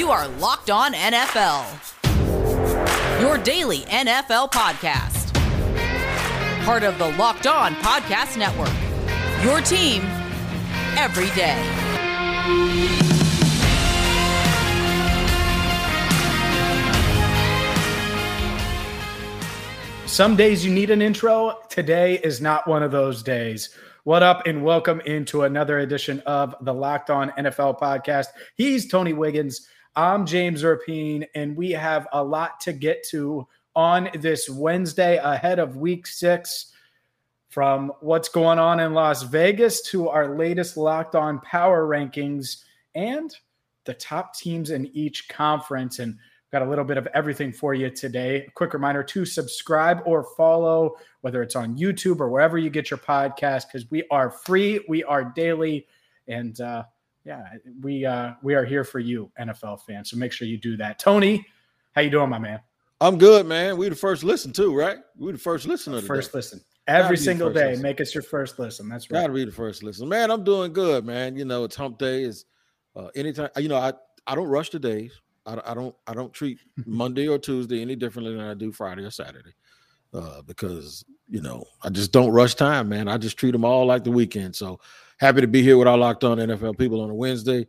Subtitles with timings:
[0.00, 1.66] You are Locked On NFL,
[3.20, 5.34] your daily NFL podcast.
[6.64, 8.72] Part of the Locked On Podcast Network,
[9.44, 10.00] your team
[10.96, 11.54] every day.
[20.06, 21.58] Some days you need an intro.
[21.68, 23.76] Today is not one of those days.
[24.04, 28.28] What up, and welcome into another edition of the Locked On NFL podcast.
[28.54, 29.68] He's Tony Wiggins.
[29.96, 35.58] I'm James Rapien, and we have a lot to get to on this Wednesday ahead
[35.58, 36.72] of week six.
[37.48, 42.62] From what's going on in Las Vegas to our latest Locked On Power rankings
[42.94, 43.34] and
[43.84, 45.98] the top teams in each conference.
[45.98, 46.16] And
[46.52, 48.44] Got a little bit of everything for you today.
[48.44, 52.90] A quick reminder to subscribe or follow, whether it's on YouTube or wherever you get
[52.90, 55.86] your podcast, because we are free, we are daily,
[56.26, 56.82] and uh,
[57.24, 57.44] yeah,
[57.80, 60.10] we uh, we are here for you, NFL fans.
[60.10, 60.98] So make sure you do that.
[60.98, 61.46] Tony,
[61.92, 62.60] how you doing, my man?
[63.00, 63.76] I'm good, man.
[63.76, 64.98] We the first listen too, right?
[65.18, 66.00] We the first listener.
[66.02, 67.70] First listen every single day.
[67.70, 67.82] Listen.
[67.82, 68.88] Make us your first listen.
[68.88, 69.22] That's right.
[69.22, 70.30] Gotta be the first listen, man.
[70.30, 71.36] I'm doing good, man.
[71.36, 72.24] You know, it's Hump Day.
[72.24, 72.44] Is
[72.96, 73.92] uh, anytime you know I
[74.26, 75.12] I don't rush the days.
[75.46, 79.02] I, I don't I don't treat Monday or Tuesday any differently than I do Friday
[79.02, 79.52] or Saturday,
[80.12, 83.08] uh, because you know I just don't rush time, man.
[83.08, 84.56] I just treat them all like the weekend.
[84.56, 84.80] So
[85.20, 87.66] happy to be here with our locked on NFL people on a Wednesday,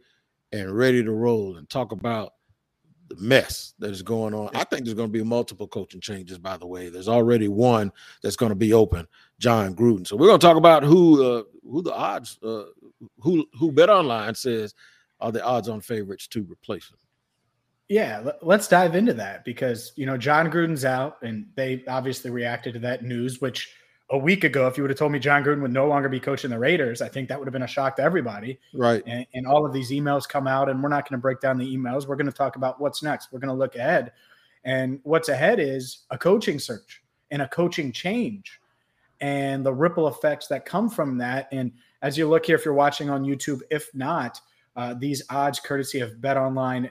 [0.52, 2.34] and ready to roll and talk about
[3.10, 4.50] the mess that is going on.
[4.56, 6.38] I think there's going to be multiple coaching changes.
[6.38, 7.92] By the way, there's already one
[8.24, 9.08] that's going to be open,
[9.38, 10.08] Jon Gruden.
[10.08, 12.64] So we're going to talk about who uh, who the odds uh,
[13.20, 14.74] who who Bet Online says
[15.20, 16.98] are the odds on favorites to replace him.
[17.90, 22.76] Yeah, let's dive into that because you know Jon Gruden's out, and they obviously reacted
[22.76, 23.42] to that news.
[23.42, 23.74] Which
[24.12, 26.20] a week ago, if you would have told me Jon Gruden would no longer be
[26.20, 28.59] coaching the Raiders, I think that would have been a shock to everybody.
[28.73, 29.02] Right.
[29.08, 31.58] And, and all of these emails come out, and we're not going to break down
[31.58, 32.06] the emails.
[32.08, 33.32] We're going to talk about what's next.
[33.32, 34.12] We're going to look ahead,
[34.64, 37.02] and what's ahead is a coaching search
[37.32, 38.60] and a coaching change,
[39.22, 41.48] and the ripple effects that come from that.
[41.52, 44.39] And as you look here, if you're watching on YouTube, if not
[44.76, 46.89] uh, these odds courtesy of betonline.ag.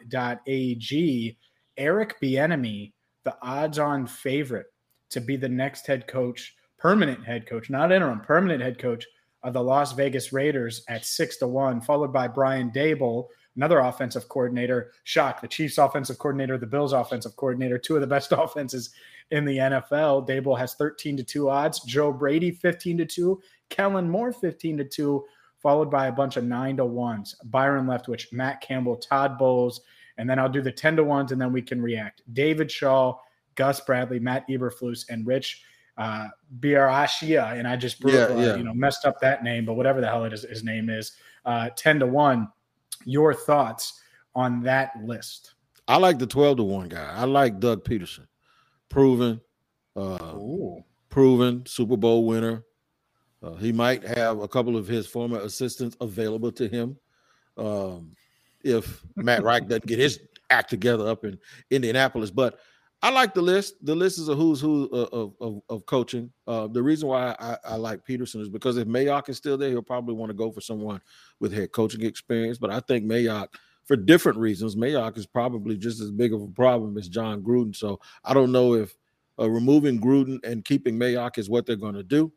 [1.76, 2.92] Eric Bieniemy,
[3.25, 4.66] the odds-on favorite
[5.08, 9.06] to be the next head coach, permanent head coach, not interim, permanent head coach
[9.42, 14.28] of the Las Vegas Raiders at six to one, followed by Brian Daboll, another offensive
[14.28, 14.92] coordinator.
[15.04, 18.90] Shock, the Chiefs offensive coordinator, the Bills offensive coordinator, two of the best offenses
[19.30, 20.26] in the NFL.
[20.26, 21.80] Daboll has 13 to 2 odds.
[21.80, 23.40] Joe Brady 15 to 2.
[23.69, 25.24] Kellen Moore 15 to 2
[25.60, 27.36] followed by a bunch of nine to ones.
[27.44, 29.82] Byron Leftwich, Matt Campbell, Todd Bowles,
[30.16, 32.22] and then I'll do the 10 to ones and then we can react.
[32.32, 33.19] David Shaw,
[33.56, 35.62] Gus Bradley, Matt Eberflus, and Rich
[35.96, 36.28] uh,
[36.60, 37.58] Biarashia.
[37.58, 38.56] And I just yeah, uh, yeah.
[38.56, 41.12] you know messed up that name, but whatever the hell it is, his name is.
[41.44, 42.48] Uh, 10 to 1.
[43.04, 44.00] Your thoughts
[44.34, 45.54] on that list?
[45.88, 47.14] I like the 12 to 1 guy.
[47.16, 48.26] I like Doug Pederson,
[48.88, 49.40] Proven,
[49.96, 50.34] uh,
[51.08, 52.64] proven Super Bowl winner.
[53.42, 56.96] Uh, he might have a couple of his former assistants available to him
[57.56, 58.14] um,
[58.62, 60.20] if Matt Reich doesn't get his
[60.50, 61.38] act together up in
[61.70, 62.30] Indianapolis.
[62.30, 62.58] But
[63.03, 63.75] I like the list.
[63.84, 66.31] The list is a who's who of, of, of coaching.
[66.47, 69.71] Uh, the reason why I, I, like Pederson is because if Mayock is still there,
[69.71, 71.00] he'll probably want to go for someone
[71.38, 72.59] with head coaching experience.
[72.59, 73.49] But I think Mayock,
[73.84, 77.75] for different reasons, Mayock is probably just as big of a problem as John Gruden.
[77.75, 78.94] So I don't know if
[79.38, 82.31] uh, removing Gruden and keeping Mayock is what they're going to do.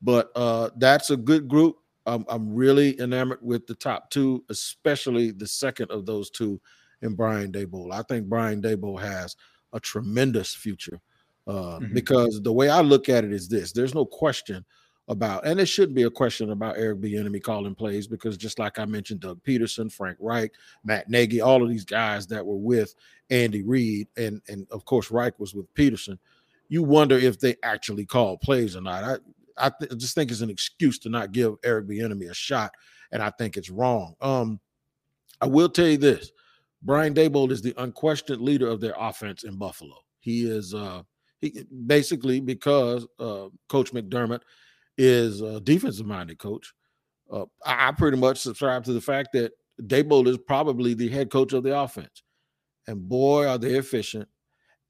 [0.00, 1.76] But uh, that's a good group.
[2.06, 6.58] I'm, I'm really enamored with the top two, especially the second of those two
[7.02, 7.92] in Brian Daboll.
[7.92, 9.36] I think Brian Daboll has
[9.72, 11.00] a tremendous future
[11.46, 11.94] uh, mm-hmm.
[11.94, 14.64] because the way I look at it is this: there's no question
[15.08, 18.78] about, and it shouldn't be a question about Eric Bieniemy calling plays because just like
[18.78, 20.52] I mentioned, Doug Pederson, Frank Reich,
[20.84, 22.94] Matt Nagy, all of these guys that were with
[23.30, 26.18] Andy Reid, and and of course Reich was with Pederson.
[26.68, 29.02] You wonder if they actually called plays or not.
[29.02, 29.16] I,
[29.66, 32.72] I th- just think it's an excuse to not give Eric Bieniemy a shot,
[33.10, 34.14] and I think it's wrong.
[34.20, 34.60] Um,
[35.40, 36.30] I will tell you this:
[36.82, 39.96] Brian Daboll is the unquestioned leader of their offense in Buffalo.
[40.20, 41.02] He is uh,
[41.40, 44.40] he basically because uh, Coach McDermott
[44.98, 46.72] is a defensive-minded coach.
[47.30, 51.52] Uh, I, pretty much subscribe to the fact that Daboll is probably the head coach
[51.52, 52.22] of the offense,
[52.86, 54.28] and boy, are they efficient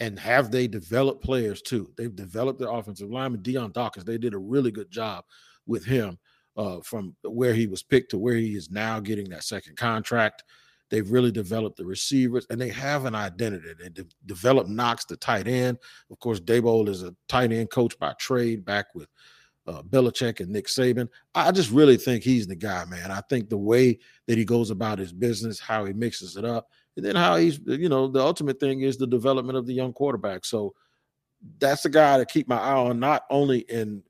[0.00, 1.92] and have they developed players too?
[1.96, 4.06] They've developed their offensive lineman, Dion Dawkins.
[4.06, 5.24] They did a really good job
[5.66, 6.18] with him
[6.56, 10.42] uh, from where he was picked to where he is now getting that second contract.
[10.90, 13.68] They've really developed the receivers and they have an identity.
[13.78, 15.78] They de- developed Knox, the tight end.
[16.10, 19.08] Of course, Daboll is a tight end coach by trade back with
[19.66, 21.08] uh, Belichick and Nick Saban.
[21.34, 23.10] I just really think he's the guy, man.
[23.10, 26.68] I think the way that he goes about his business, how he mixes it up,
[26.96, 29.92] and then how he's you know the ultimate thing is the development of the young
[29.92, 30.44] quarterback.
[30.44, 30.74] So
[31.58, 34.02] that's the guy to keep my eye on, not only in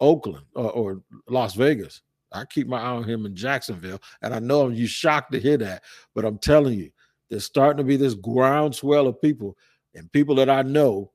[0.00, 2.02] Oakland or, or Las Vegas.
[2.32, 5.56] I keep my eye on him in Jacksonville, and I know you shocked to hear
[5.58, 5.82] that,
[6.14, 6.90] but I'm telling you,
[7.30, 9.56] there's starting to be this groundswell of people
[9.94, 11.10] and people that I know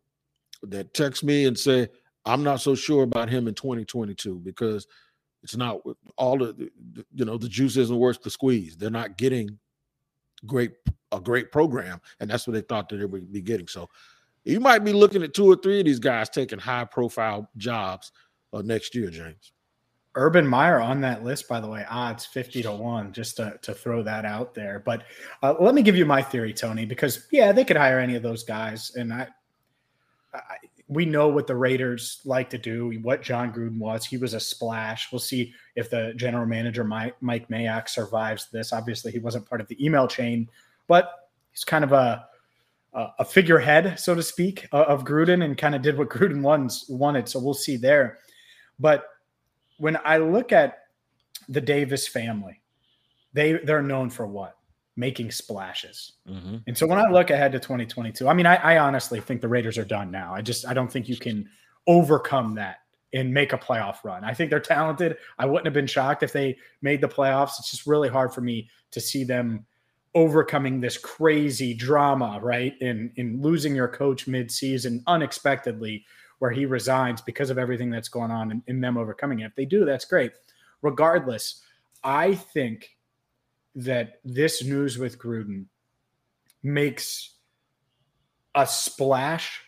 [0.64, 1.90] that text me and say,
[2.25, 4.88] I'm not so sure about him in 2022 because
[5.44, 5.80] it's not
[6.18, 6.69] all the
[7.14, 8.75] you know the juice isn't worth the squeeze.
[8.75, 9.58] They're not getting
[10.46, 10.72] great
[11.12, 13.68] a great program, and that's what they thought that they would be getting.
[13.68, 13.90] So
[14.44, 18.12] you might be looking at two or three of these guys taking high profile jobs
[18.54, 19.54] uh, next year, James.
[20.18, 23.74] Urban Meyer on that list, by the way, odds 50 to 1, just to, to
[23.74, 24.81] throw that out there.
[24.84, 25.04] But
[25.44, 28.24] uh, let me give you my theory, Tony, because, yeah, they could hire any of
[28.24, 28.92] those guys.
[28.96, 29.28] And I,
[30.34, 30.40] I,
[30.88, 34.06] we know what the Raiders like to do, what Jon Gruden was.
[34.06, 35.12] He was a splash.
[35.12, 38.74] We'll see if the general manager, Mike, Mike Mayock, survives this.
[38.74, 40.50] Obviously, he wasn't part of the email chain,
[40.88, 42.25] but he's kind of a,
[42.94, 47.30] a figurehead, so to speak, of Gruden and kind of did what Gruden wants, wanted.
[47.30, 48.18] So we'll see there.
[48.80, 49.06] But
[49.77, 50.79] when I look at
[51.50, 52.62] the Davis family,
[53.33, 54.57] they they're known for what?
[54.95, 56.13] Making splashes.
[56.27, 56.57] Mm-hmm.
[56.65, 59.47] And so when I look ahead to 2022, I mean, I, I honestly think the
[59.47, 60.33] Raiders are done now.
[60.33, 61.50] I just I don't think you can
[61.85, 62.77] overcome that
[63.13, 64.24] and make a playoff run.
[64.24, 65.18] I think they're talented.
[65.38, 67.59] I wouldn't have been shocked if they made the playoffs.
[67.59, 69.65] It's just really hard for me to see them
[70.13, 72.73] overcoming this crazy drama, right?
[72.81, 76.06] In in losing your coach mid-season unexpectedly
[76.39, 79.45] where he resigns because of everything that's going on and, and them overcoming it.
[79.45, 80.31] If they do, that's great.
[80.81, 81.62] Regardless,
[82.04, 82.98] I think
[83.75, 85.66] that this news with Gruden
[86.63, 87.36] makes
[88.56, 89.62] a splash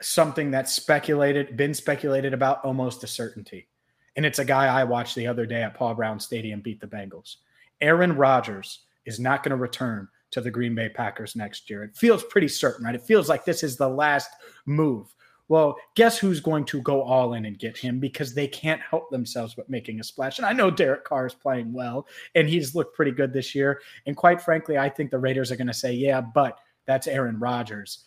[0.00, 3.68] something that's speculated, been speculated about almost a certainty.
[4.16, 6.86] And it's a guy I watched the other day at Paul Brown Stadium beat the
[6.86, 7.36] Bengals.
[7.80, 11.82] Aaron Rodgers is not going to return to the Green Bay Packers next year.
[11.82, 12.94] It feels pretty certain, right?
[12.94, 14.30] It feels like this is the last
[14.66, 15.12] move.
[15.50, 19.10] Well, guess who's going to go all in and get him because they can't help
[19.10, 20.38] themselves but making a splash.
[20.38, 22.06] And I know Derek Carr is playing well
[22.36, 23.82] and he's looked pretty good this year.
[24.06, 27.36] And quite frankly, I think the Raiders are going to say, yeah, but that's Aaron
[27.40, 28.04] Rodgers.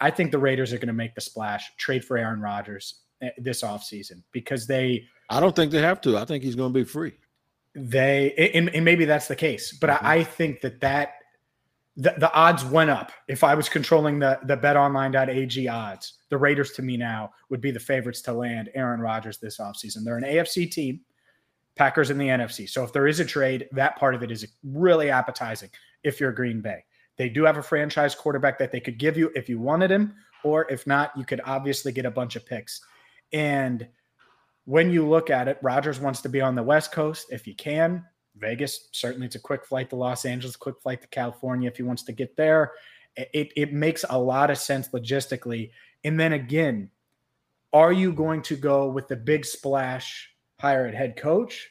[0.00, 3.28] I think the Raiders are going to make the splash, trade for Aaron Rodgers eh,
[3.36, 5.04] this offseason because they.
[5.28, 6.16] I don't think they have to.
[6.16, 7.12] I think he's going to be free.
[7.74, 10.06] They, and, and maybe that's the case, but mm-hmm.
[10.06, 11.15] I, I think that that
[11.96, 13.10] the, the odds went up.
[13.26, 17.70] If I was controlling the the betonline.ag odds, the Raiders to me now would be
[17.70, 20.04] the favorites to land Aaron Rodgers this offseason.
[20.04, 21.00] They're an AFC team,
[21.74, 22.68] Packers in the NFC.
[22.68, 25.70] So if there is a trade, that part of it is really appetizing
[26.04, 26.84] if you're Green Bay.
[27.16, 30.14] They do have a franchise quarterback that they could give you if you wanted him,
[30.44, 32.80] or if not, you could obviously get a bunch of picks.
[33.32, 33.88] And
[34.66, 37.54] when you look at it, Rodgers wants to be on the West Coast if he
[37.54, 38.04] can.
[38.38, 41.82] Vegas, certainly it's a quick flight to Los Angeles, quick flight to California if he
[41.82, 42.72] wants to get there.
[43.16, 45.70] It, it makes a lot of sense logistically.
[46.04, 46.90] And then again,
[47.72, 50.30] are you going to go with the big splash,
[50.60, 51.70] hire a head coach?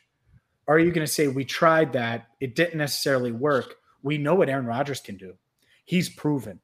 [0.67, 3.75] Or are you going to say, we tried that, it didn't necessarily work?
[4.01, 5.35] We know what Aaron Rodgers can do.
[5.85, 6.59] He's proven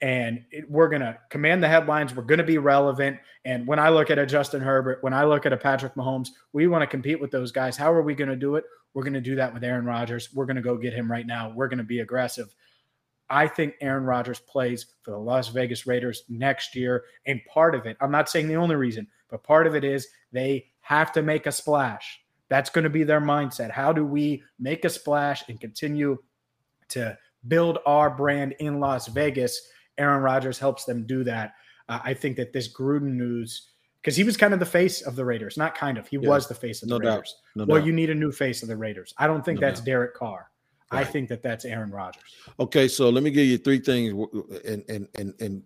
[0.00, 2.14] and it, we're going to command the headlines.
[2.14, 3.18] We're going to be relevant.
[3.44, 6.28] And when I look at a Justin Herbert, when I look at a Patrick Mahomes,
[6.52, 7.76] we want to compete with those guys.
[7.76, 8.64] How are we going to do it?
[8.96, 10.32] We're going to do that with Aaron Rodgers.
[10.32, 11.52] We're going to go get him right now.
[11.54, 12.54] We're going to be aggressive.
[13.28, 17.04] I think Aaron Rodgers plays for the Las Vegas Raiders next year.
[17.26, 20.08] And part of it, I'm not saying the only reason, but part of it is
[20.32, 22.20] they have to make a splash.
[22.48, 23.70] That's going to be their mindset.
[23.70, 26.16] How do we make a splash and continue
[26.88, 29.60] to build our brand in Las Vegas?
[29.98, 31.52] Aaron Rodgers helps them do that.
[31.90, 33.72] Uh, I think that this Gruden news,
[34.06, 36.28] because he was kind of the face of the Raiders, not kind of, he yeah,
[36.28, 37.34] was the face of the no Raiders.
[37.56, 37.86] No well, doubt.
[37.88, 39.12] you need a new face of the Raiders.
[39.18, 39.86] I don't think no that's doubt.
[39.86, 40.48] Derek Carr.
[40.92, 41.00] Right.
[41.00, 42.36] I think that that's Aaron Rodgers.
[42.60, 44.12] Okay, so let me give you three things,
[44.64, 45.62] and and and and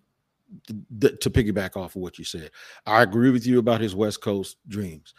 [1.01, 2.51] to piggyback off of what you said,
[2.87, 5.13] I agree with you about his West Coast dreams.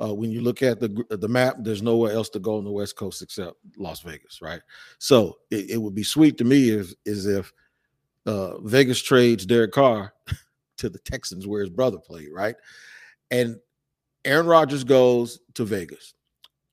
[0.00, 2.70] Uh, when you look at the the map, there's nowhere else to go on the
[2.70, 4.60] West Coast except Las Vegas, right?
[5.00, 7.52] So it, it would be sweet to me if is if
[8.24, 10.14] uh, Vegas trades Derek Carr
[10.78, 12.56] to the Texans where his brother played, right?
[13.30, 13.56] And
[14.24, 16.14] Aaron Rodgers goes to Vegas.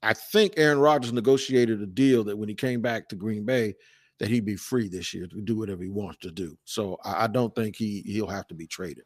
[0.01, 3.75] I think Aaron Rodgers negotiated a deal that when he came back to Green Bay,
[4.19, 6.57] that he'd be free this year to do whatever he wants to do.
[6.63, 9.05] So I, I don't think he he'll have to be traded.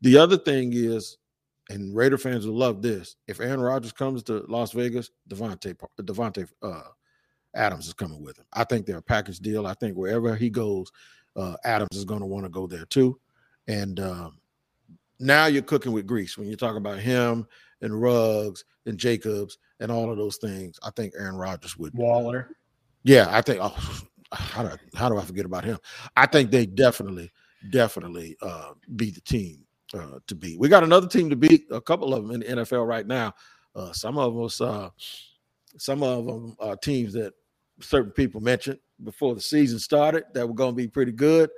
[0.00, 1.18] The other thing is,
[1.68, 6.48] and Raider fans will love this: if Aaron Rodgers comes to Las Vegas, Davante Davante
[6.62, 6.82] uh,
[7.54, 8.46] Adams is coming with him.
[8.52, 9.66] I think they're a package deal.
[9.66, 10.90] I think wherever he goes,
[11.36, 13.20] uh, Adams is going to want to go there too.
[13.70, 14.38] And um,
[15.20, 17.46] now you're cooking with grease when you talk about him
[17.82, 20.80] and Ruggs and Jacobs and all of those things.
[20.82, 22.56] I think Aaron Rodgers would Waller.
[23.04, 23.60] Yeah, I think.
[23.62, 25.78] Oh, how do how do I forget about him?
[26.16, 27.30] I think they definitely
[27.70, 30.58] definitely uh, beat the team uh, to beat.
[30.58, 31.66] We got another team to beat.
[31.70, 33.34] A couple of them in the NFL right now.
[33.76, 34.88] Uh, some of us, uh,
[35.78, 37.34] some of them are teams that
[37.80, 41.50] certain people mentioned before the season started that were going to be pretty good.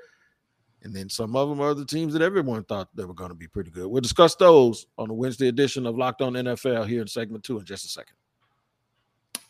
[0.85, 3.37] And then some of them are the teams that everyone thought they were going to
[3.37, 3.87] be pretty good.
[3.87, 7.59] We'll discuss those on the Wednesday edition of Locked On NFL here in segment two
[7.59, 8.15] in just a second.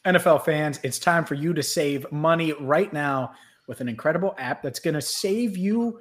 [0.05, 3.33] NFL fans, it's time for you to save money right now
[3.67, 6.01] with an incredible app that's going to save you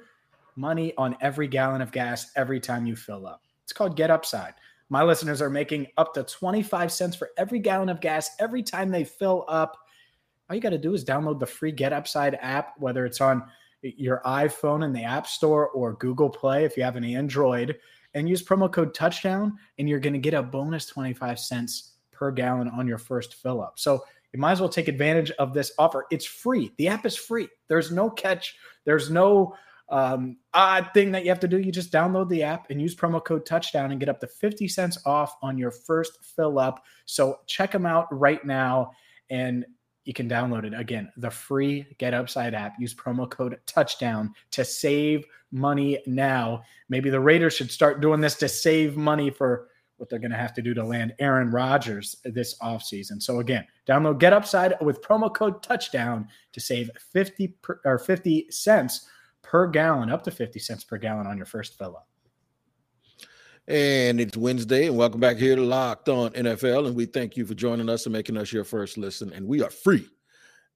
[0.55, 3.43] money on every gallon of gas every time you fill up.
[3.63, 4.53] It's called Get Upside.
[4.89, 8.91] My listeners are making up to 25 cents for every gallon of gas every time
[8.91, 9.77] they fill up.
[10.49, 13.43] All you got to do is download the free Get Upside app, whether it's on
[13.81, 17.77] your iPhone in the App Store or Google Play if you have an Android,
[18.13, 22.31] and use promo code touchdown, and you're going to get a bonus 25 cents per
[22.31, 23.79] gallon on your first fill up.
[23.79, 26.05] So you might as well take advantage of this offer.
[26.11, 26.71] It's free.
[26.77, 27.47] The app is free.
[27.67, 28.55] There's no catch.
[28.85, 29.55] There's no
[29.89, 31.59] um, odd thing that you have to do.
[31.59, 34.67] You just download the app and use promo code touchdown and get up to 50
[34.67, 36.83] cents off on your first fill up.
[37.05, 38.91] So check them out right now
[39.29, 39.65] and
[40.03, 41.11] you can download it again.
[41.17, 42.73] The free Get Upside app.
[42.79, 46.63] Use promo code touchdown to save money now.
[46.89, 49.67] Maybe the Raiders should start doing this to save money for
[49.97, 53.21] what they're going to have to do to land Aaron Rodgers this offseason.
[53.21, 58.47] So again, download Get Upside with promo code touchdown to save 50 per, or 50
[58.49, 59.07] cents
[59.43, 62.07] per gallon, up to 50 cents per gallon on your first fill up.
[63.71, 66.87] And it's Wednesday, and welcome back here to Locked On NFL.
[66.87, 69.31] And we thank you for joining us and making us your first listen.
[69.31, 70.09] And we are free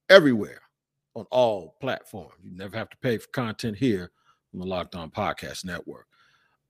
[0.09, 0.61] everywhere
[1.13, 2.35] on all platforms.
[2.41, 4.11] You never have to pay for content here
[4.53, 6.07] on the Locked On Podcast Network.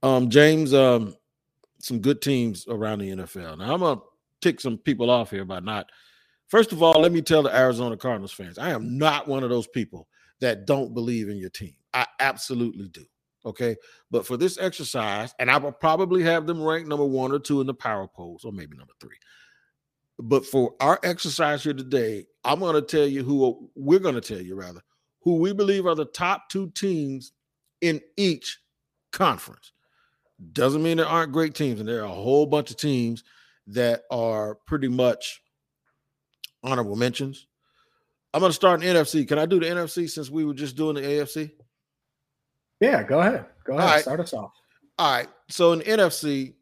[0.01, 1.15] Um, James, um,
[1.77, 3.59] some good teams around the NFL.
[3.59, 4.01] Now I'm gonna
[4.41, 5.91] tick some people off here by not.
[6.47, 9.51] First of all, let me tell the Arizona Cardinals fans, I am not one of
[9.51, 10.07] those people
[10.39, 11.75] that don't believe in your team.
[11.93, 13.05] I absolutely do.
[13.45, 13.75] Okay.
[14.09, 17.61] But for this exercise, and I will probably have them ranked number one or two
[17.61, 19.17] in the power polls, or maybe number three.
[20.17, 24.21] But for our exercise here today, I'm going to tell you who we're going to
[24.21, 24.81] tell you rather
[25.21, 27.33] who we believe are the top two teams
[27.81, 28.59] in each
[29.11, 29.71] conference.
[30.53, 33.23] Doesn't mean there aren't great teams, and there are a whole bunch of teams
[33.67, 35.41] that are pretty much
[36.63, 37.47] honorable mentions.
[38.33, 39.27] I'm going to start in NFC.
[39.27, 41.51] Can I do the NFC since we were just doing the AFC?
[42.79, 43.45] Yeah, go ahead.
[43.63, 43.89] Go ahead.
[43.89, 44.01] Right.
[44.01, 44.51] Start us off.
[44.97, 45.27] All right.
[45.49, 46.53] So in the NFC,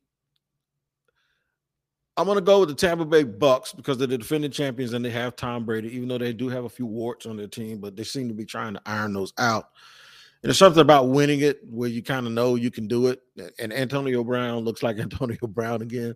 [2.16, 5.04] I'm going to go with the Tampa Bay Bucks because they're the defending champions and
[5.04, 7.80] they have Tom Brady, even though they do have a few warts on their team,
[7.80, 9.70] but they seem to be trying to iron those out.
[10.42, 13.22] And there's something about winning it where you kind of know you can do it.
[13.60, 16.16] And Antonio Brown looks like Antonio Brown again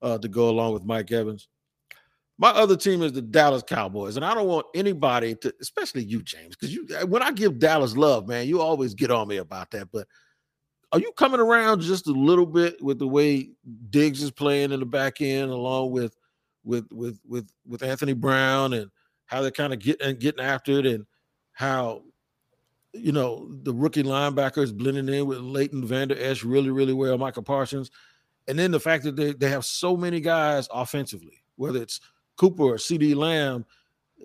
[0.00, 1.48] uh, to go along with Mike Evans.
[2.40, 6.22] My other team is the Dallas Cowboys, and I don't want anybody to, especially you,
[6.22, 9.38] James, because you uh, when I give Dallas love, man, you always get on me
[9.38, 9.88] about that.
[9.92, 10.06] But
[10.92, 13.50] are you coming around just a little bit with the way
[13.90, 16.16] Diggs is playing in the back end, along with
[16.62, 18.88] with with with with Anthony Brown and
[19.26, 21.06] how they're kind of getting getting after it, and
[21.52, 22.04] how
[22.92, 27.42] you know the rookie linebackers blending in with Leighton Vander Esch really really well, Michael
[27.42, 27.90] Parsons,
[28.46, 32.00] and then the fact that they, they have so many guys offensively, whether it's
[32.38, 33.66] Cooper or CeeDee Lamb,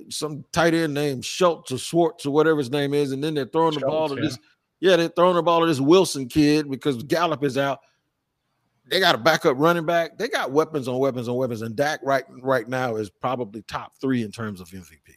[0.10, 3.46] some tight end named Schultz or Schwartz or whatever his name is, and then they're
[3.46, 4.22] throwing Schultz, the ball to yeah.
[4.22, 4.39] this.
[4.79, 7.79] Yeah, they're throwing the ball to this Wilson kid because Gallup is out.
[8.86, 10.17] They got a backup running back.
[10.17, 13.93] They got weapons on weapons on weapons, and Dak right right now is probably top
[14.00, 15.15] three in terms of MVP.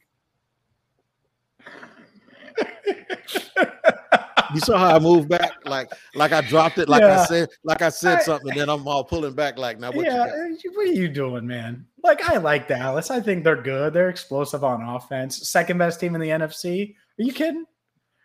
[4.57, 7.21] you saw how I moved back, like like I dropped it, like yeah.
[7.21, 9.93] I said, like I said something, and then I'm all pulling back, like now.
[9.93, 11.87] What yeah, what are you doing, man?
[12.03, 13.11] Like I like Dallas.
[13.11, 13.93] I think they're good.
[13.93, 15.49] They're explosive on offense.
[15.49, 16.95] Second best team in the NFC.
[17.19, 17.65] Are you kidding?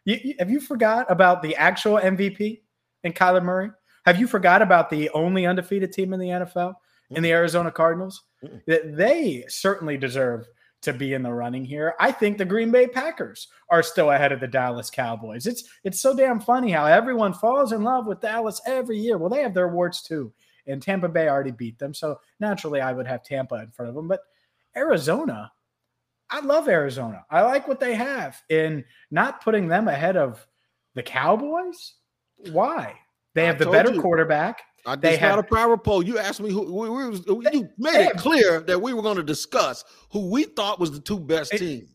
[0.05, 2.61] You, you, have you forgot about the actual MVP
[3.03, 3.69] and Kyler Murray?
[4.05, 6.73] Have you forgot about the only undefeated team in the NFL
[7.11, 8.23] in the Arizona Cardinals?
[8.43, 8.95] Mm-hmm.
[8.95, 10.47] They certainly deserve
[10.81, 11.93] to be in the running here.
[11.99, 15.45] I think the Green Bay Packers are still ahead of the Dallas Cowboys.
[15.45, 19.17] It's it's so damn funny how everyone falls in love with Dallas every year.
[19.17, 20.33] Well, they have their awards too.
[20.67, 21.93] And Tampa Bay already beat them.
[21.93, 24.07] So naturally I would have Tampa in front of them.
[24.07, 24.21] But
[24.75, 25.51] Arizona,
[26.29, 27.25] I love Arizona.
[27.29, 28.41] I like what they have.
[28.49, 30.45] In not putting them ahead of
[30.95, 31.93] the Cowboys.
[32.51, 32.95] Why?
[33.33, 34.01] They have the better you.
[34.01, 34.61] quarterback.
[34.85, 36.03] I they have a power poll.
[36.03, 39.23] You asked me who we, we, you made it clear that we were going to
[39.23, 41.89] discuss who we thought was the two best teams.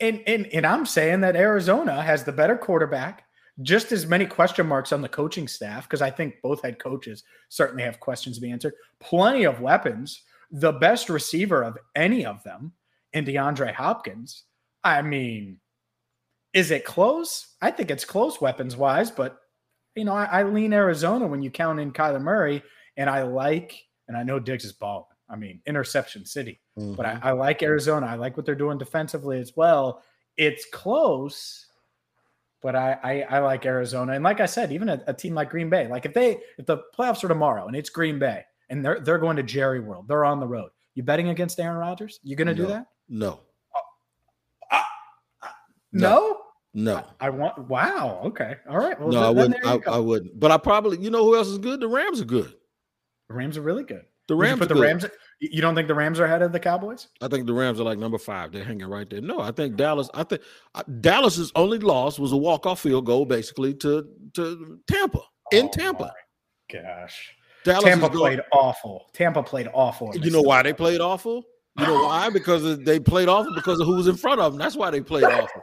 [0.00, 3.24] And, and and I'm saying that Arizona has the better quarterback,
[3.62, 7.22] just as many question marks on the coaching staff because I think both head coaches
[7.48, 8.74] certainly have questions to be answered.
[9.00, 12.72] Plenty of weapons, the best receiver of any of them,
[13.12, 14.44] and DeAndre Hopkins.
[14.82, 15.58] I mean,
[16.52, 17.54] Is it close?
[17.62, 19.38] I think it's close weapons wise, but
[19.94, 22.62] you know, I, I, lean Arizona when you count in Kyler Murray,
[22.96, 25.06] and I like, and I know Diggs is balling.
[25.28, 26.94] I mean, interception city, mm-hmm.
[26.94, 28.06] but I, I like Arizona.
[28.06, 30.02] I like what they're doing defensively as well.
[30.36, 31.66] It's close,
[32.60, 34.12] but I, I, I like Arizona.
[34.12, 36.66] And like I said, even a, a, team like Green Bay, like if they if
[36.66, 40.06] the playoffs are tomorrow and it's Green Bay and they're they're going to Jerry World,
[40.06, 40.70] they're on the road.
[40.94, 42.20] You betting against Aaron Rodgers?
[42.22, 42.62] You going to no.
[42.62, 42.86] do that?
[43.08, 43.40] No.
[44.70, 44.76] Uh,
[45.42, 45.48] uh,
[45.92, 46.10] no.
[46.10, 46.41] No.
[46.74, 47.68] I, I, want.
[47.68, 48.22] Wow.
[48.24, 48.56] Okay.
[48.68, 48.98] All right.
[48.98, 49.88] Well, no, then, I wouldn't.
[49.88, 50.38] I, I, wouldn't.
[50.38, 50.98] But I probably.
[50.98, 51.80] You know who else is good?
[51.80, 52.54] The Rams are good.
[53.28, 54.04] The Rams are really good.
[54.28, 54.60] The Rams.
[54.60, 54.82] put the good.
[54.82, 55.06] Rams.
[55.40, 57.08] You don't think the Rams are ahead of the Cowboys?
[57.20, 58.52] I think the Rams are like number five.
[58.52, 59.20] They're hanging right there.
[59.20, 60.08] No, I think Dallas.
[60.14, 60.42] I think
[60.74, 65.66] uh, Dallas's only loss was a walk off field goal, basically to to Tampa in
[65.66, 66.14] oh Tampa.
[66.72, 69.10] gosh, Dallas Tampa played awful.
[69.12, 70.16] Tampa played awful.
[70.16, 71.42] You know why they played awful?
[71.78, 72.28] You know why?
[72.32, 74.58] Because they played awful because of who was in front of them.
[74.60, 75.62] That's why they played awful.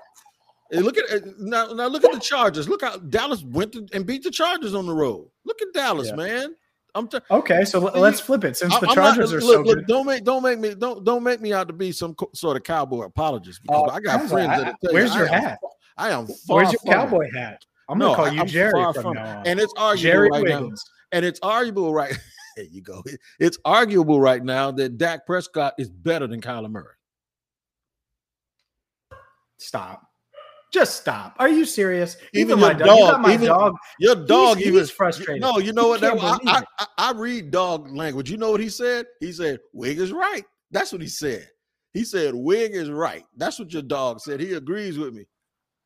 [0.71, 1.67] Hey, look at now.
[1.73, 2.69] Now look at the Chargers.
[2.69, 5.27] Look how Dallas went to, and beat the Chargers on the road.
[5.45, 6.15] Look at Dallas, yeah.
[6.15, 6.55] man.
[6.95, 7.65] I'm t- okay.
[7.65, 8.57] So let's flip it.
[8.57, 11.03] Since the Chargers not, are look, so look, good, don't make don't make me don't
[11.03, 13.99] don't make me out to be some co- sort of cowboy apologist because uh, I
[13.99, 15.59] got friends I, that Where's you, your I hat?
[15.63, 16.27] Am, I am.
[16.47, 17.35] Where's your cowboy it.
[17.35, 17.65] hat?
[17.87, 19.47] I'm gonna no, call you I'm Jerry from, now on.
[19.47, 20.85] And it's arguable Jerry right Wiggins.
[20.85, 21.17] now.
[21.17, 22.15] And it's arguable right.
[22.55, 23.03] there you go.
[23.39, 26.93] It's arguable right now that Dak Prescott is better than Kyler Murray.
[29.57, 30.08] Stop.
[30.71, 31.35] Just stop.
[31.39, 32.17] Are you serious?
[32.33, 33.75] Even, even your dog, dog even dog.
[33.99, 35.41] Your dog he's, frustrated.
[35.41, 36.01] No, you know what?
[36.01, 38.29] That, I, I, I, read dog language.
[38.29, 39.07] You know what he said?
[39.19, 41.49] He said, "Wig is right." That's what he said.
[41.93, 44.39] He said, "Wig is right." That's what your dog said.
[44.39, 45.25] He agrees with me.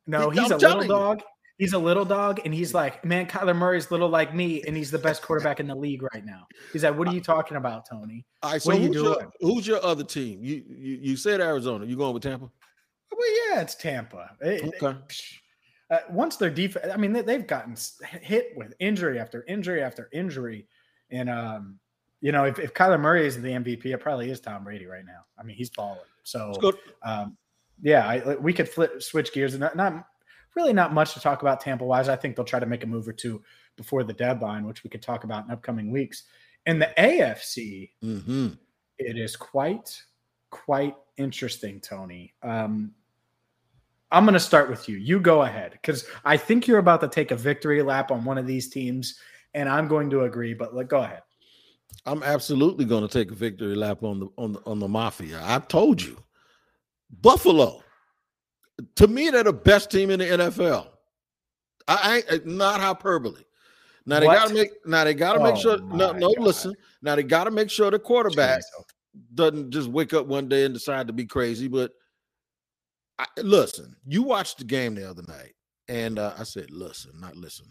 [0.06, 1.20] No, he, he's I'm a little dog.
[1.20, 1.26] You.
[1.56, 4.90] He's a little dog, and he's like, man, Kyler Murray's little like me, and he's
[4.90, 6.48] the best quarterback in the league right now.
[6.72, 8.26] He's like, what are you talking about, Tony?
[8.42, 9.30] All right, so what are you doing?
[9.40, 10.40] Your, who's your other team?
[10.42, 11.86] You, you you said Arizona.
[11.86, 12.50] You going with Tampa?
[13.16, 14.30] Well, yeah, it's Tampa.
[14.40, 14.86] It, okay.
[14.86, 15.22] It,
[15.90, 17.76] uh, once their defense, I mean, they, have gotten
[18.22, 20.66] hit with injury after injury after injury,
[21.10, 21.78] and um,
[22.20, 25.04] you know, if, if Kyler Murray isn't the MVP, it probably is Tom Brady right
[25.04, 25.26] now.
[25.38, 26.00] I mean, he's balling.
[26.22, 26.54] So,
[27.02, 27.36] um,
[27.82, 30.06] yeah, I, we could flip switch gears and not, not
[30.56, 32.08] really not much to talk about Tampa wise.
[32.08, 33.42] I think they'll try to make a move or two
[33.76, 36.24] before the deadline, which we could talk about in upcoming weeks.
[36.66, 38.48] In the AFC, mm-hmm.
[38.98, 40.02] it is quite
[40.50, 42.32] quite interesting, Tony.
[42.42, 42.92] Um,
[44.14, 44.96] I'm going to start with you.
[44.96, 48.38] You go ahead because I think you're about to take a victory lap on one
[48.38, 49.18] of these teams,
[49.54, 50.54] and I'm going to agree.
[50.54, 51.22] But let go ahead.
[52.06, 55.40] I'm absolutely going to take a victory lap on the on the on the mafia.
[55.42, 56.22] I told you,
[57.22, 57.82] Buffalo.
[58.96, 60.88] To me, they're the best team in the NFL.
[61.88, 63.42] I ain't not hyperbole.
[64.06, 64.70] Now they got to make.
[64.86, 65.78] Now they got to oh make sure.
[65.78, 66.44] No, no, God.
[66.44, 66.74] listen.
[67.02, 68.62] Now they got to make sure the quarterback
[69.34, 71.66] doesn't just wake up one day and decide to be crazy.
[71.66, 71.92] But
[73.18, 75.54] I, listen, you watched the game the other night,
[75.88, 77.66] and uh, I said, listen, not listen.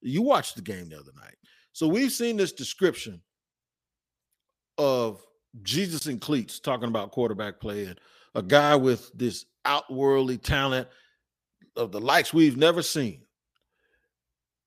[0.00, 1.36] You watched the game the other night.
[1.72, 3.20] So we've seen this description
[4.78, 5.20] of
[5.62, 7.98] Jesus and cleats talking about quarterback play and
[8.34, 10.88] a guy with this outworldly talent
[11.76, 13.22] of the likes we've never seen.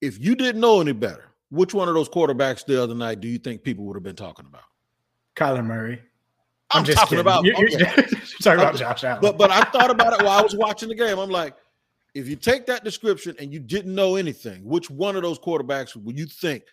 [0.02, 3.28] If you didn't know any better, which one of those quarterbacks the other night do
[3.28, 4.64] you think people would have been talking about?
[5.36, 6.02] Kyler Murray.
[6.72, 7.22] I'm, I'm just talking kidding.
[7.22, 7.46] about.
[7.46, 8.02] You're, you're, okay.
[8.42, 9.20] talking about Josh Allen.
[9.22, 11.18] But but I thought about it while I was watching the game.
[11.18, 11.56] I'm like,
[12.14, 15.96] if you take that description and you didn't know anything, which one of those quarterbacks
[15.96, 16.64] would you think?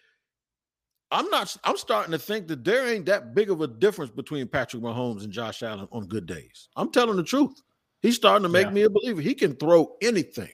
[1.10, 1.56] I'm not.
[1.62, 5.22] I'm starting to think that there ain't that big of a difference between Patrick Mahomes
[5.22, 6.68] and Josh Allen on good days.
[6.76, 7.62] I'm telling the truth.
[8.02, 8.72] He's starting to make yeah.
[8.72, 9.20] me a believer.
[9.20, 10.50] He can throw anything.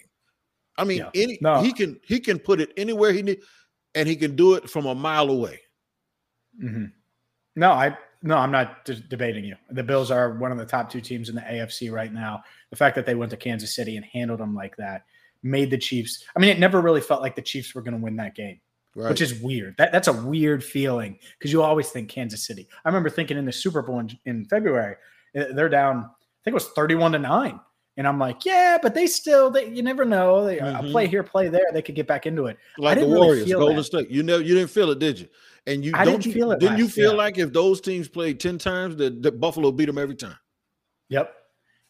[0.77, 1.11] I mean, yeah.
[1.15, 1.63] any no.
[1.63, 3.41] he can he can put it anywhere he need,
[3.95, 5.61] and he can do it from a mile away.
[6.63, 6.87] Mm-hmm.
[7.57, 9.57] No, I no, I'm not d- debating you.
[9.71, 12.43] The Bills are one of the top two teams in the AFC right now.
[12.71, 15.05] The fact that they went to Kansas City and handled them like that
[15.43, 16.25] made the Chiefs.
[16.37, 18.61] I mean, it never really felt like the Chiefs were going to win that game,
[18.95, 19.09] right.
[19.09, 19.75] which is weird.
[19.79, 22.69] That that's a weird feeling because you always think Kansas City.
[22.85, 24.97] I remember thinking in the Super Bowl in, in February,
[25.35, 25.99] eh, they're down.
[25.99, 27.61] I think it was 31 to nine,
[28.01, 29.51] and I'm like, yeah, but they still.
[29.51, 30.47] They, you never know.
[30.47, 30.91] They mm-hmm.
[30.91, 31.67] play here, play there.
[31.71, 32.57] They could get back into it.
[32.79, 33.85] Like the Warriors, really Golden that.
[33.85, 34.09] State.
[34.09, 35.29] You know, you didn't feel it, did you?
[35.67, 36.61] And you I don't didn't feel it.
[36.61, 37.19] Didn't you feel yeah.
[37.19, 40.39] like if those teams played 10 times, that, that Buffalo beat them every time?
[41.11, 41.31] Yep.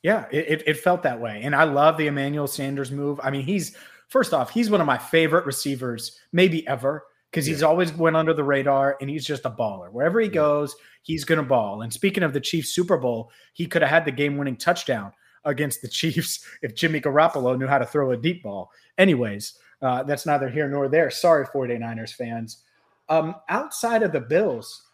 [0.03, 1.42] Yeah, it, it felt that way.
[1.44, 3.20] And I love the Emmanuel Sanders move.
[3.23, 3.77] I mean, he's
[4.09, 7.55] first off, he's one of my favorite receivers, maybe ever, because yeah.
[7.55, 9.92] he's always went under the radar and he's just a baller.
[9.92, 11.83] Wherever he goes, he's gonna ball.
[11.83, 15.12] And speaking of the Chiefs Super Bowl, he could have had the game-winning touchdown
[15.44, 18.70] against the Chiefs if Jimmy Garoppolo knew how to throw a deep ball.
[18.98, 21.11] Anyways, uh, that's neither here nor there.
[21.11, 22.64] Sorry, 49ers fans.
[23.09, 24.87] Um, outside of the Bills,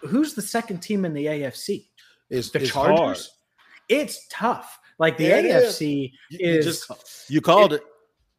[0.00, 1.86] who's the second team in the AFC?
[2.28, 2.98] Is the it's Chargers.
[2.98, 3.18] Hard.
[3.88, 4.78] It's tough.
[4.98, 7.82] Like the yeah, AFC is, you, just, you called it,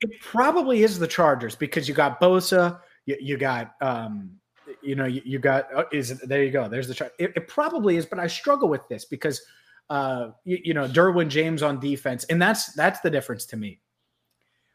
[0.02, 0.22] it, it.
[0.22, 4.40] probably is the Chargers because you got Bosa, you, you got um,
[4.82, 6.68] you know, you, you got uh, is there you go.
[6.68, 7.14] There's the chart.
[7.20, 9.42] It, it, probably is, but I struggle with this because
[9.92, 13.82] uh, you, you know, Derwin James on defense, and that's that's the difference to me.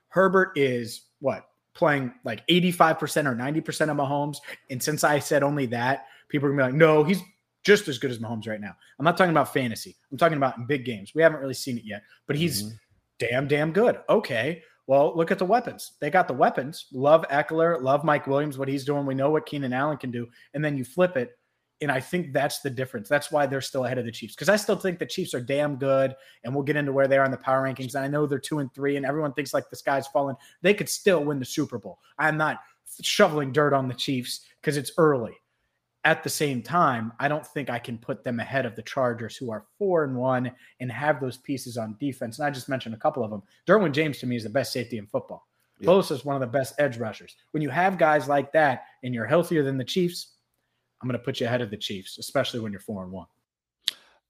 [0.08, 4.38] Herbert is what playing like 85% or 90% of Mahomes.
[4.70, 7.20] And since I said only that, people are gonna be like, no, he's
[7.64, 8.74] just as good as Mahomes right now.
[8.98, 9.96] I'm not talking about fantasy.
[10.12, 11.14] I'm talking about in big games.
[11.14, 12.74] We haven't really seen it yet, but he's mm-hmm.
[13.18, 13.98] damn, damn good.
[14.10, 14.62] Okay.
[14.86, 15.92] Well, look at the weapons.
[15.98, 16.86] They got the weapons.
[16.92, 19.06] Love Ekeler, love Mike Williams, what he's doing.
[19.06, 20.28] We know what Keenan Allen can do.
[20.52, 21.36] And then you flip it.
[21.82, 23.08] And I think that's the difference.
[23.08, 24.34] That's why they're still ahead of the Chiefs.
[24.34, 26.14] Because I still think the Chiefs are damn good.
[26.44, 27.94] And we'll get into where they are in the power rankings.
[27.94, 30.36] And I know they're two and three, and everyone thinks like the sky's falling.
[30.62, 31.98] They could still win the Super Bowl.
[32.18, 32.60] I'm not
[33.02, 35.36] shoveling dirt on the Chiefs because it's early
[36.06, 39.36] at the same time, I don't think I can put them ahead of the Chargers,
[39.36, 42.38] who are four and one and have those pieces on defense.
[42.38, 43.42] And I just mentioned a couple of them.
[43.66, 45.48] Derwin James to me is the best safety in football.
[45.80, 45.88] Yeah.
[45.88, 47.34] Bosa is one of the best edge rushers.
[47.50, 50.35] When you have guys like that and you're healthier than the Chiefs,
[51.00, 53.26] I'm going to put you ahead of the Chiefs, especially when you're four and one.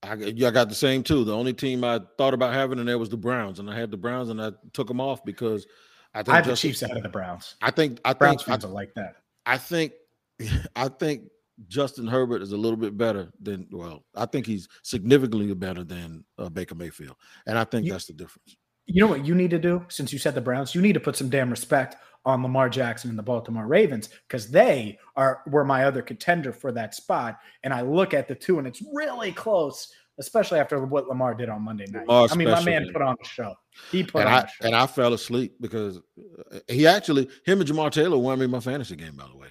[0.02, 1.24] I, I got the same too.
[1.24, 3.90] The only team I thought about having in there was the Browns, and I had
[3.90, 5.66] the Browns, and I took them off because
[6.14, 7.56] I think I have the Chiefs ahead of the Browns.
[7.62, 9.16] I think I Browns think fans I, are like that.
[9.44, 9.92] I think
[10.76, 11.22] I think
[11.68, 16.24] Justin Herbert is a little bit better than well, I think he's significantly better than
[16.38, 18.56] uh, Baker Mayfield, and I think you, that's the difference.
[18.86, 21.00] You know what you need to do since you said the Browns, you need to
[21.00, 25.64] put some damn respect on Lamar Jackson and the Baltimore Ravens because they are were
[25.64, 29.32] my other contender for that spot, and I look at the two and it's really
[29.32, 29.90] close.
[30.18, 32.08] Especially after what Lamar did on Monday night.
[32.08, 33.54] Lamar I mean, my man put on a show.
[33.92, 34.66] He put and on I, a show.
[34.66, 38.60] And I fell asleep because uh, he actually, him and Jamar Taylor won me my
[38.60, 39.48] fantasy game, by the way.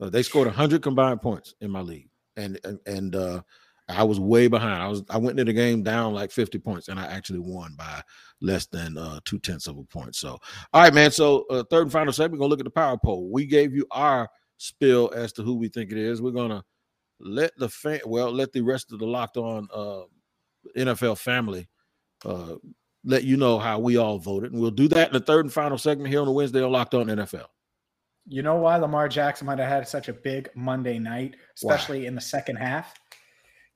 [0.00, 3.42] Uh, they scored 100 combined points in my league, and and, and uh,
[3.96, 4.82] I was way behind.
[4.82, 7.74] I was I went into the game down like 50 points, and I actually won
[7.76, 8.02] by
[8.40, 10.14] less than uh, two tenths of a point.
[10.16, 10.38] So,
[10.72, 11.10] all right, man.
[11.10, 13.30] So, uh, third and final segment, we're gonna look at the power poll.
[13.30, 16.20] We gave you our spill as to who we think it is.
[16.20, 16.64] We're gonna
[17.20, 20.02] let the fan, well, let the rest of the locked on uh,
[20.76, 21.68] NFL family
[22.24, 22.56] uh,
[23.04, 25.52] let you know how we all voted, and we'll do that in the third and
[25.52, 27.46] final segment here on the Wednesday on Locked On NFL.
[28.28, 32.06] You know why Lamar Jackson might have had such a big Monday night, especially why?
[32.06, 32.94] in the second half?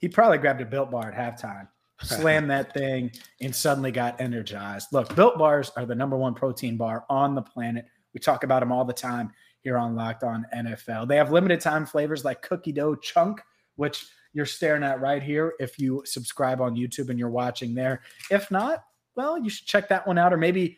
[0.05, 1.67] He probably grabbed a built bar at halftime,
[2.03, 4.89] slammed that thing, and suddenly got energized.
[4.93, 7.87] Look, built bars are the number one protein bar on the planet.
[8.13, 11.09] We talk about them all the time here on Locked On NFL.
[11.09, 13.41] They have limited time flavors like cookie dough chunk,
[13.77, 18.03] which you're staring at right here if you subscribe on YouTube and you're watching there.
[18.31, 18.85] If not,
[19.17, 20.77] well, you should check that one out, or maybe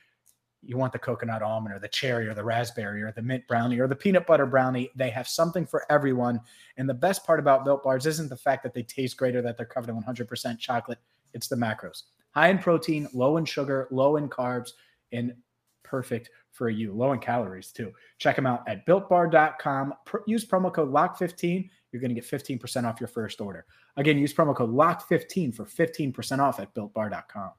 [0.68, 3.78] you want the coconut almond or the cherry or the raspberry or the mint brownie
[3.78, 4.90] or the peanut butter brownie.
[4.94, 6.40] They have something for everyone.
[6.76, 9.42] And the best part about Built Bars isn't the fact that they taste great or
[9.42, 10.98] that they're covered in 100% chocolate.
[11.34, 12.04] It's the macros.
[12.30, 14.70] High in protein, low in sugar, low in carbs,
[15.12, 15.34] and
[15.82, 16.92] perfect for you.
[16.92, 17.92] Low in calories too.
[18.18, 19.94] Check them out at builtbar.com.
[20.26, 21.68] use promo code LOCK15.
[21.92, 23.64] You're going to get 15% off your first order.
[23.96, 27.52] Again, use promo code LOCK15 for 15% off at builtbar.com.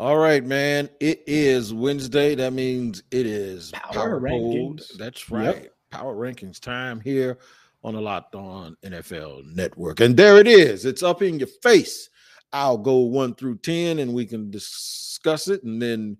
[0.00, 0.88] All right, man.
[0.98, 2.34] It is Wednesday.
[2.34, 4.96] That means it is power, power rankings.
[4.96, 5.64] That's right.
[5.64, 5.74] Yep.
[5.90, 7.36] Power rankings time here
[7.84, 10.00] on the Locked On NFL Network.
[10.00, 10.86] And there it is.
[10.86, 12.08] It's up in your face.
[12.50, 15.64] I'll go one through 10 and we can discuss it.
[15.64, 16.16] And then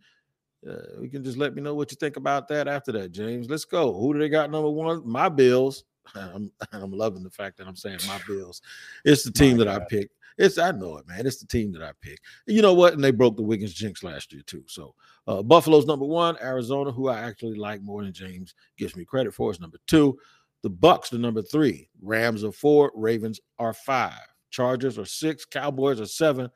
[0.68, 3.48] uh, we can just let me know what you think about that after that, James.
[3.48, 3.98] Let's go.
[3.98, 5.08] Who do they got number one?
[5.08, 5.84] My Bills.
[6.14, 8.62] I'm, I'm loving the fact that I'm saying my Bills.
[9.04, 9.82] It's the team my that God.
[9.82, 10.14] I picked.
[10.38, 11.26] It's I know it, man.
[11.26, 12.20] It's the team that I picked.
[12.46, 12.94] You know what?
[12.94, 14.64] And they broke the Wiggins jinx last year too.
[14.66, 14.94] So
[15.26, 16.36] uh, Buffalo's number one.
[16.40, 20.18] Arizona, who I actually like more than James gives me credit for, is number two.
[20.62, 21.88] The Bucks, the number three.
[22.00, 22.90] Rams are four.
[22.94, 24.18] Ravens are five.
[24.50, 25.44] Chargers are six.
[25.44, 26.50] Cowboys are seven.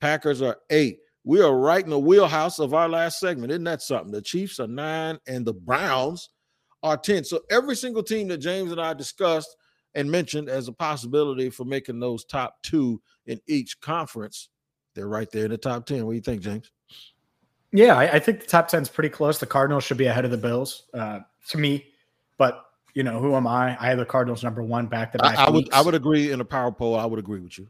[0.00, 0.98] Packers are eight.
[1.24, 3.52] We are right in the wheelhouse of our last segment.
[3.52, 4.12] Isn't that something?
[4.12, 6.30] The Chiefs are nine and the Browns
[6.82, 7.24] are 10.
[7.24, 9.56] So every single team that James and I discussed
[9.94, 14.48] and mentioned as a possibility for making those top two in each conference,
[14.94, 16.04] they're right there in the top 10.
[16.04, 16.70] What do you think, James?
[17.72, 19.38] Yeah, I, I think the top 10 is pretty close.
[19.38, 21.86] The Cardinals should be ahead of the Bills uh, to me,
[22.36, 23.76] but you know, who am I?
[23.80, 25.38] I have the Cardinals number one back to back.
[25.38, 26.94] I would I would agree in a power poll.
[26.94, 27.68] I would agree with you.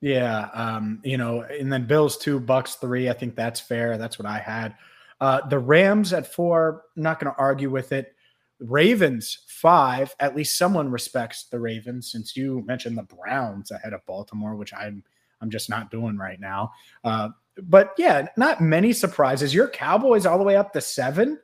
[0.00, 3.08] Yeah, um, you know, and then Bills two, Bucks three.
[3.08, 3.98] I think that's fair.
[3.98, 4.76] That's what I had.
[5.20, 6.84] Uh, the Rams at four.
[6.94, 8.14] Not going to argue with it.
[8.62, 10.14] Ravens five.
[10.20, 14.72] At least someone respects the Ravens since you mentioned the Browns ahead of Baltimore, which
[14.74, 15.04] I'm
[15.40, 16.72] I'm just not doing right now.
[17.04, 19.54] Uh, but yeah, not many surprises.
[19.54, 21.38] Your Cowboys all the way up to seven.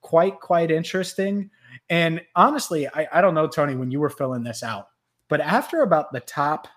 [0.00, 1.50] Quite quite interesting.
[1.88, 4.88] And honestly, I, I don't know, Tony, when you were filling this out,
[5.28, 6.68] but after about the top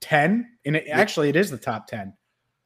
[0.00, 2.14] 10, and it, actually it is the top 10,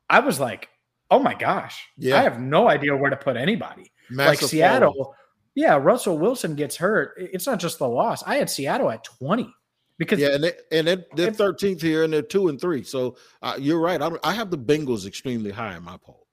[0.09, 0.69] I was like,
[1.11, 2.19] oh my gosh, yeah.
[2.19, 3.93] I have no idea where to put anybody.
[4.11, 5.15] Massive like Seattle.
[5.55, 7.15] Yeah, Russell Wilson gets hurt.
[7.17, 8.23] It's not just the loss.
[8.25, 9.53] I had Seattle at 20
[9.99, 12.83] because yeah, and they, and they're, they're 13th here and they're two and three.
[12.83, 14.01] So uh, you're right.
[14.01, 16.27] I, I have the Bengals extremely high in my poll.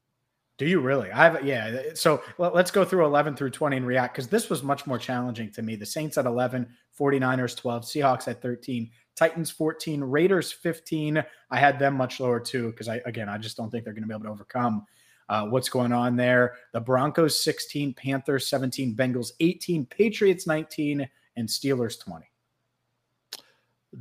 [0.57, 1.11] Do you really?
[1.11, 1.81] I have, yeah.
[1.93, 5.51] So let's go through 11 through 20 and react because this was much more challenging
[5.51, 5.75] to me.
[5.75, 6.67] The Saints at 11,
[6.99, 11.23] 49ers 12, Seahawks at 13, Titans 14, Raiders 15.
[11.51, 14.03] I had them much lower too because I, again, I just don't think they're going
[14.03, 14.85] to be able to overcome
[15.29, 16.55] uh, what's going on there.
[16.73, 22.25] The Broncos 16, Panthers 17, Bengals 18, Patriots 19, and Steelers 20.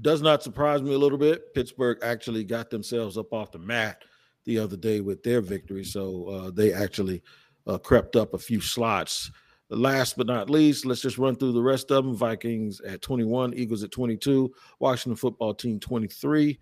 [0.03, 1.55] Does not surprise me a little bit.
[1.55, 4.03] Pittsburgh actually got themselves up off the mat
[4.45, 5.85] the other day with their victory.
[5.85, 7.23] So uh, they actually
[7.67, 9.31] uh, crept up a few slots.
[9.69, 12.15] Last but not least, let's just run through the rest of them.
[12.15, 16.59] Vikings at 21, Eagles at 22, Washington football team 23,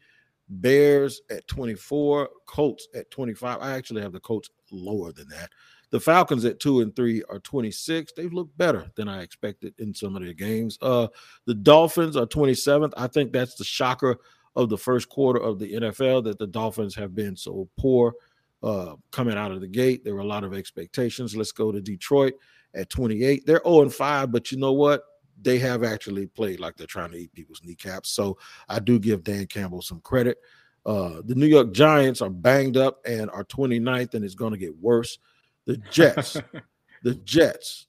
[0.48, 3.59] Bears at 24, Colts at 25.
[3.61, 5.50] I actually have the Colts lower than that.
[5.90, 8.12] The Falcons at two and three are 26.
[8.16, 10.76] They've looked better than I expected in some of their games.
[10.83, 11.09] Uh,
[11.46, 12.92] the Dolphins are 27th.
[12.96, 14.18] I think that's the shocker
[14.57, 18.14] of the first quarter of the NFL that the Dolphins have been so poor
[18.62, 20.04] uh, coming out of the gate.
[20.04, 21.37] There were a lot of expectations.
[21.37, 22.35] Let's go to Detroit
[22.74, 23.46] at 28.
[23.46, 25.02] They're 0 and 5, but you know what?
[25.44, 28.11] They have actually played like they're trying to eat people's kneecaps.
[28.11, 30.38] So I do give Dan Campbell some credit.
[30.87, 34.59] Uh, the New York Giants are banged up and are 29th, and it's going to
[34.59, 35.18] get worse.
[35.66, 36.37] The Jets,
[37.02, 37.87] the Jets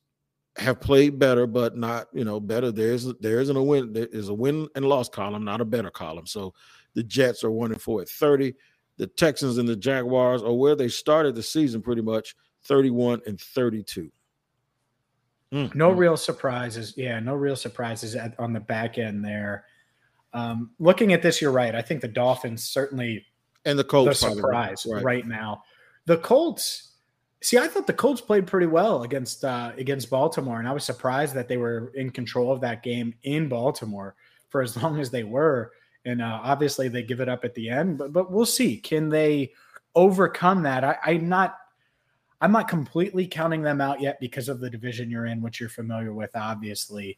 [0.57, 2.71] have played better, but not you know better.
[2.71, 3.93] There's there isn't a win.
[3.93, 6.27] There is a win and loss column, not a better column.
[6.27, 6.53] So
[6.93, 8.53] the Jets are one and four at 30.
[8.97, 13.39] The Texans and the Jaguars are where they started the season, pretty much 31 and
[13.39, 14.09] 32.
[15.53, 15.97] Mm, no mm.
[15.97, 16.93] real surprises.
[16.97, 19.65] Yeah, no real surprises at, on the back end there.
[20.33, 21.73] Um, looking at this, you're right.
[21.73, 23.25] I think the Dolphins certainly
[23.63, 25.03] and the Colts the surprise right.
[25.03, 25.63] right now.
[26.05, 26.95] The Colts
[27.45, 30.83] See, I thought the Colts played pretty well against uh, against Baltimore, and I was
[30.83, 34.15] surprised that they were in control of that game in Baltimore
[34.49, 35.71] for as long as they were.
[36.05, 38.77] And uh, obviously, they give it up at the end, but but we'll see.
[38.77, 39.51] Can they
[39.93, 40.83] overcome that?
[40.83, 41.57] I, I'm not.
[42.45, 45.67] I'm not completely counting them out yet because of the division you're in, which you're
[45.67, 47.17] familiar with, obviously.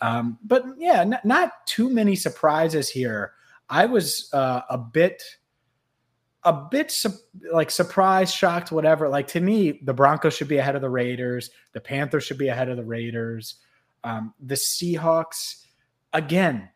[0.00, 3.32] Um, but yeah, n- not too many surprises here.
[3.68, 5.20] I was uh, a bit
[6.44, 7.10] a bit su-
[7.52, 9.08] like surprised, shocked, whatever.
[9.08, 11.50] Like to me, the Broncos should be ahead of the Raiders.
[11.72, 13.56] The Panthers should be ahead of the Raiders.
[14.04, 15.64] Um, the Seahawks,
[16.12, 16.68] again,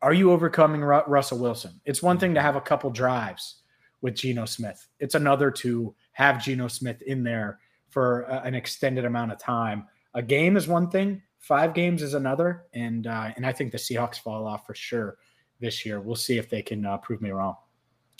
[0.00, 1.80] are you overcoming Ru- Russell Wilson?
[1.86, 3.62] It's one thing to have a couple drives
[4.00, 4.86] with Geno Smith.
[5.00, 9.86] It's another to have Geno Smith in there for a, an extended amount of time.
[10.14, 11.22] A game is one thing.
[11.38, 15.16] Five games is another, and uh, and I think the Seahawks fall off for sure
[15.60, 16.00] this year.
[16.00, 17.56] We'll see if they can uh, prove me wrong.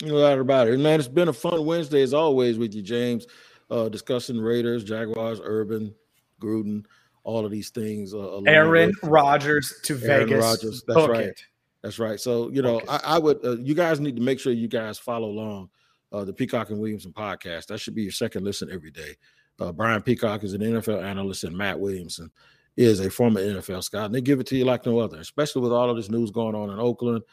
[0.01, 0.77] No doubt about it.
[0.79, 3.25] man, it's been a fun Wednesday as always with you, James,
[3.69, 5.93] uh, discussing Raiders, Jaguars, Urban,
[6.41, 6.85] Gruden,
[7.23, 8.13] all of these things.
[8.13, 10.43] Uh, Aaron Rodgers to Aaron Vegas.
[10.43, 10.83] Rodgers.
[10.85, 11.25] That's Book right.
[11.27, 11.41] It.
[11.83, 12.19] That's right.
[12.19, 14.97] So, you know, I, I, would, uh, you guys need to make sure you guys
[14.97, 15.69] follow along
[16.13, 17.67] uh, the Peacock and Williamson podcast.
[17.67, 19.15] That should be your second listen every day.
[19.59, 22.31] Uh, Brian Peacock is an NFL analyst, and Matt Williamson
[22.77, 24.05] is a former NFL scout.
[24.05, 26.31] And they give it to you like no other, especially with all of this news
[26.31, 27.23] going on in Oakland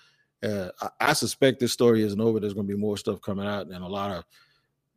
[0.43, 2.41] uh, I, I, suspect this story isn't over.
[2.41, 4.25] There's going to be more stuff coming out and a lot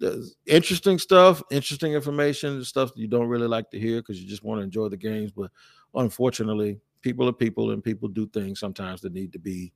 [0.02, 4.44] of interesting stuff, interesting information, stuff you don't really like to hear because you just
[4.44, 5.32] want to enjoy the games.
[5.32, 5.52] But
[5.94, 9.74] unfortunately, people are people and people do things sometimes that need to be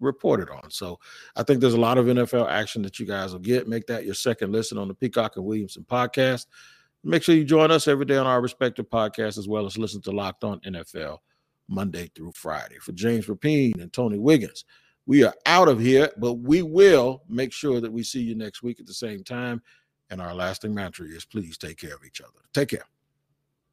[0.00, 0.70] reported on.
[0.70, 0.98] So
[1.36, 3.68] I think there's a lot of NFL action that you guys will get.
[3.68, 6.46] Make that your second listen on the Peacock and Williamson podcast.
[7.04, 10.02] Make sure you join us every day on our respective podcasts as well as listen
[10.02, 11.18] to Locked On NFL
[11.68, 12.78] Monday through Friday.
[12.80, 14.64] For James Rapien and Tony Wiggins.
[15.06, 18.62] We are out of here, but we will make sure that we see you next
[18.62, 19.62] week at the same time.
[20.10, 22.40] And our lasting mantra is please take care of each other.
[22.52, 22.84] Take care.